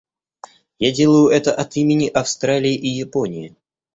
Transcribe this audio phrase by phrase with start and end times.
[0.79, 3.55] Я делаю это от имени Австралии и Японии.